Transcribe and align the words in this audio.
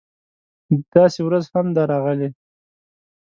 داسې 0.93 1.19
ورځ 1.27 1.45
هم 1.53 1.67
ده 1.75 1.83
راغلې 1.91 2.29